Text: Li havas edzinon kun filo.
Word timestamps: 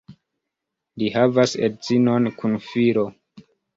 Li 1.01 1.11
havas 1.17 1.53
edzinon 1.67 2.31
kun 2.41 2.57
filo. 2.71 3.05